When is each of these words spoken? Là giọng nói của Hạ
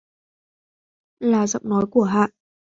Là 1.21 1.47
giọng 1.47 1.69
nói 1.69 1.85
của 1.91 2.03
Hạ 2.03 2.27